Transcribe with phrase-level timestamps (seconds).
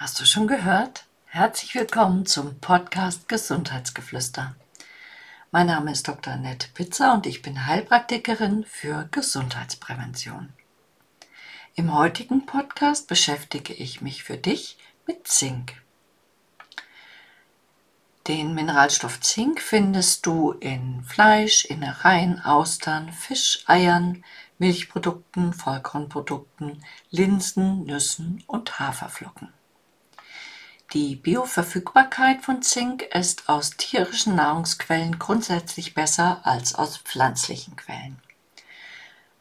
[0.00, 1.06] Hast du schon gehört?
[1.26, 4.54] Herzlich willkommen zum Podcast Gesundheitsgeflüster.
[5.50, 6.34] Mein Name ist Dr.
[6.34, 10.52] Annette Pizza und ich bin Heilpraktikerin für Gesundheitsprävention.
[11.74, 15.82] Im heutigen Podcast beschäftige ich mich für dich mit Zink.
[18.28, 24.22] Den Mineralstoff Zink findest du in Fleisch, Innereien, Austern, Fisch, Eiern,
[24.58, 29.57] Milchprodukten, Vollkornprodukten, Linsen, Nüssen und Haferflocken.
[30.94, 38.18] Die Bioverfügbarkeit von Zink ist aus tierischen Nahrungsquellen grundsätzlich besser als aus pflanzlichen Quellen.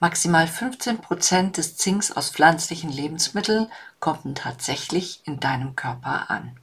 [0.00, 3.70] Maximal 15 Prozent des Zinks aus pflanzlichen Lebensmitteln
[4.00, 6.58] kommen tatsächlich in deinem Körper an.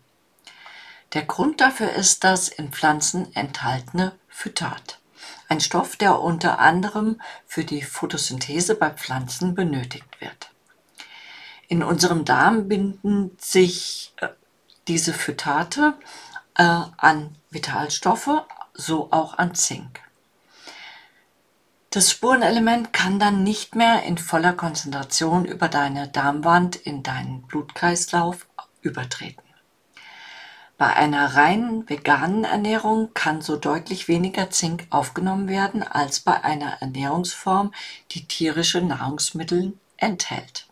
[1.13, 4.99] Der Grund dafür ist das in Pflanzen enthaltene Phytat,
[5.47, 10.51] ein Stoff, der unter anderem für die Photosynthese bei Pflanzen benötigt wird.
[11.69, 14.27] In unserem Darm binden sich äh,
[14.87, 15.93] diese Phytate
[16.55, 16.63] äh,
[16.97, 20.01] an Vitalstoffe, so auch an Zink.
[21.89, 28.47] Das Spurenelement kann dann nicht mehr in voller Konzentration über deine Darmwand in deinen Blutkreislauf
[28.81, 29.43] übertreten.
[30.79, 36.81] Bei einer rein veganen Ernährung kann so deutlich weniger Zink aufgenommen werden als bei einer
[36.81, 37.71] Ernährungsform,
[38.11, 40.67] die tierische Nahrungsmittel enthält.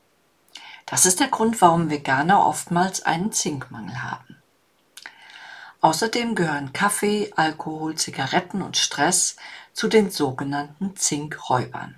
[0.92, 4.36] Das ist der Grund, warum Veganer oftmals einen Zinkmangel haben.
[5.80, 9.38] Außerdem gehören Kaffee, Alkohol, Zigaretten und Stress
[9.72, 11.98] zu den sogenannten Zinkräubern.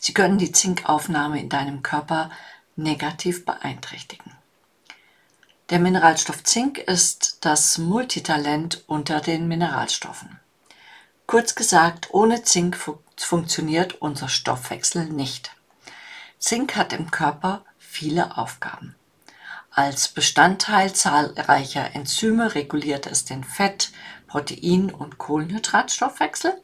[0.00, 2.30] Sie können die Zinkaufnahme in deinem Körper
[2.74, 4.32] negativ beeinträchtigen.
[5.70, 10.40] Der Mineralstoff Zink ist das Multitalent unter den Mineralstoffen.
[11.28, 12.76] Kurz gesagt, ohne Zink
[13.16, 15.53] funktioniert unser Stoffwechsel nicht.
[16.44, 18.94] Zink hat im Körper viele Aufgaben.
[19.70, 23.92] Als Bestandteil zahlreicher Enzyme reguliert es den Fett-,
[24.26, 26.60] Protein- und Kohlenhydratstoffwechsel.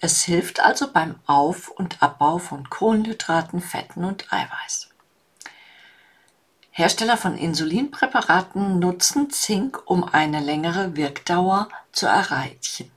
[0.00, 4.88] Es hilft also beim Auf- und Abbau von Kohlenhydraten, Fetten und Eiweiß.
[6.72, 12.90] Hersteller von Insulinpräparaten nutzen Zink, um eine längere Wirkdauer zu erreichen.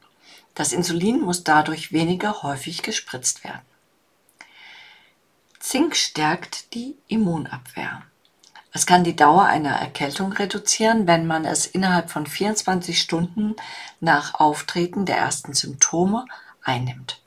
[0.56, 3.62] Das Insulin muss dadurch weniger häufig gespritzt werden.
[5.74, 8.04] Zink stärkt die Immunabwehr.
[8.74, 13.56] Es kann die Dauer einer Erkältung reduzieren, wenn man es innerhalb von 24 Stunden
[14.00, 16.28] nach Auftreten der ersten Symptome
[16.62, 17.24] einnimmt.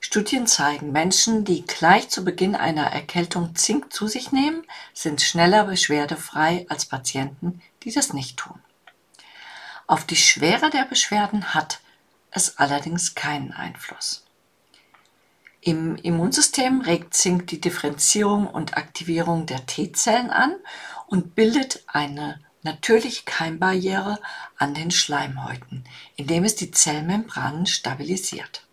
[0.00, 5.64] Studien zeigen, Menschen, die gleich zu Beginn einer Erkältung Zink zu sich nehmen, sind schneller
[5.64, 8.58] beschwerdefrei als Patienten, die das nicht tun.
[9.86, 11.80] Auf die Schwere der Beschwerden hat
[12.30, 14.24] es allerdings keinen Einfluss.
[15.62, 20.56] Im Immunsystem regt Zink die Differenzierung und Aktivierung der T-Zellen an
[21.06, 24.18] und bildet eine natürliche Keimbarriere
[24.56, 25.84] an den Schleimhäuten,
[26.16, 28.66] indem es die Zellmembranen stabilisiert.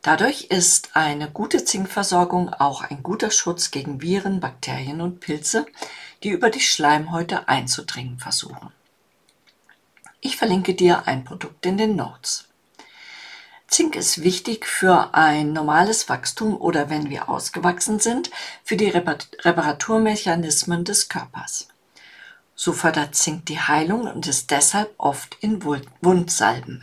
[0.00, 5.66] Dadurch ist eine gute Zinkversorgung auch ein guter Schutz gegen Viren, Bakterien und Pilze,
[6.22, 8.72] die über die Schleimhäute einzudringen versuchen.
[10.20, 12.48] Ich verlinke dir ein Produkt in den Notes.
[13.76, 18.30] Zink ist wichtig für ein normales Wachstum oder wenn wir ausgewachsen sind,
[18.64, 21.68] für die Reparaturmechanismen des Körpers.
[22.54, 26.82] So fördert Zink die Heilung und ist deshalb oft in Wundsalben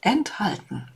[0.00, 0.88] enthalten.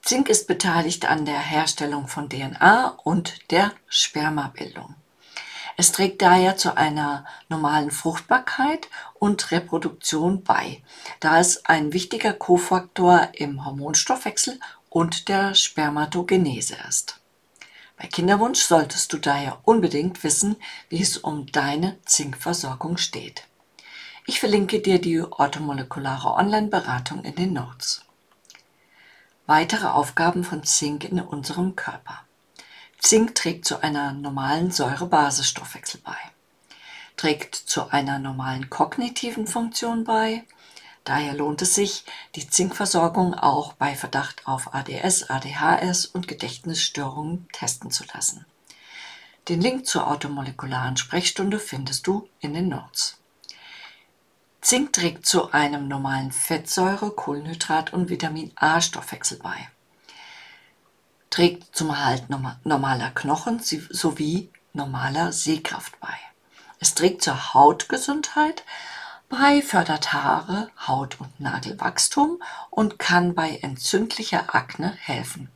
[0.00, 4.94] Zink ist beteiligt an der Herstellung von DNA und der Spermabildung.
[5.76, 10.82] Es trägt daher zu einer normalen Fruchtbarkeit und Reproduktion bei,
[11.20, 14.60] da es ein wichtiger Kofaktor im Hormonstoffwechsel
[14.90, 17.20] und der Spermatogenese ist.
[17.96, 20.56] Bei Kinderwunsch solltest du daher unbedingt wissen,
[20.88, 23.46] wie es um deine Zinkversorgung steht.
[24.26, 28.04] Ich verlinke dir die orthomolekulare Online-Beratung in den Notes.
[29.46, 32.20] Weitere Aufgaben von Zink in unserem Körper.
[33.02, 36.16] Zink trägt zu einer normalen Säure-Base-Stoffwechsel bei,
[37.16, 40.44] trägt zu einer normalen kognitiven Funktion bei.
[41.02, 42.04] Daher lohnt es sich,
[42.36, 48.46] die Zinkversorgung auch bei Verdacht auf ADS, ADHS und Gedächtnisstörungen testen zu lassen.
[49.48, 53.18] Den Link zur automolekularen Sprechstunde findest du in den Notes.
[54.60, 59.68] Zink trägt zu einem normalen Fettsäure-, Kohlenhydrat- und Vitamin A-Stoffwechsel bei
[61.32, 66.14] trägt zum Erhalt normaler Knochen sowie normaler Sehkraft bei.
[66.78, 68.64] Es trägt zur Hautgesundheit
[69.30, 75.48] bei, fördert Haare, Haut- und Nagelwachstum und kann bei entzündlicher Akne helfen.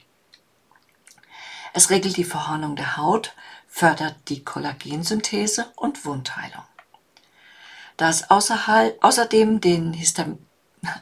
[1.74, 3.34] Es regelt die Verhornung der Haut,
[3.68, 6.64] fördert die Kollagensynthese und Wundheilung.
[7.98, 9.92] Da es außerdem, den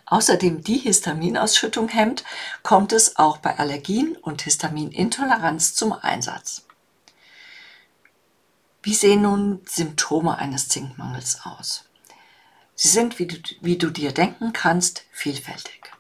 [0.06, 2.25] außerdem die Histaminausschüttung hemmt,
[2.62, 6.66] kommt es auch bei Allergien und Histaminintoleranz zum Einsatz.
[8.82, 11.84] Wie sehen nun Symptome eines Zinkmangels aus?
[12.75, 15.90] Sie sind, wie du, wie du dir denken kannst, vielfältig.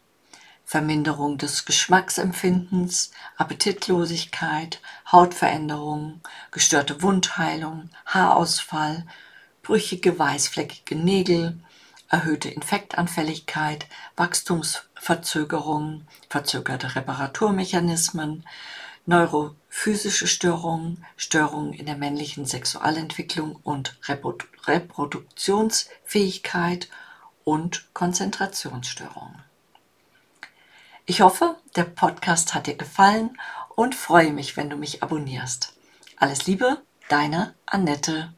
[0.64, 6.20] Verminderung des Geschmacksempfindens, Appetitlosigkeit, Hautveränderungen,
[6.50, 9.06] gestörte Wundheilung, Haarausfall,
[9.62, 11.60] brüchige, weißfleckige Nägel,
[12.08, 13.86] erhöhte Infektanfälligkeit,
[14.16, 18.44] Wachstumsverzögerungen, verzögerte Reparaturmechanismen,
[19.06, 23.98] neurophysische Störungen, Störungen in der männlichen Sexualentwicklung und
[24.66, 26.88] Reproduktionsfähigkeit
[27.44, 29.42] und Konzentrationsstörungen.
[31.06, 33.38] Ich hoffe, der Podcast hat dir gefallen
[33.76, 35.74] und freue mich, wenn du mich abonnierst.
[36.16, 38.32] Alles Liebe, deine Annette.